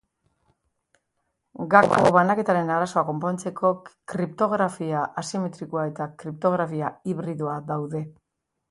Gako 1.73 2.13
banaketaren 2.15 2.71
arazoa 2.77 3.03
konpontzeko 3.11 3.73
kriptografia 4.15 5.05
asimetrikoa 5.25 5.89
eta 5.93 6.13
kriptografia 6.25 6.95
hibridoa 7.09 7.63
daude. 7.73 8.07